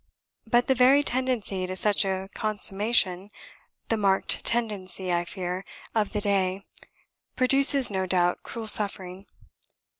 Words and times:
But 0.47 0.65
the 0.65 0.73
very 0.73 1.03
tendency 1.03 1.67
to 1.67 1.75
such 1.75 2.05
a 2.05 2.27
consummation 2.33 3.29
the 3.89 3.97
marked 3.97 4.43
tendency, 4.43 5.11
I 5.13 5.25
fear, 5.25 5.63
of 5.93 6.11
the 6.11 6.19
day 6.21 6.65
produces, 7.35 7.91
no 7.91 8.07
doubt, 8.07 8.41
cruel 8.41 8.65
suffering. 8.65 9.27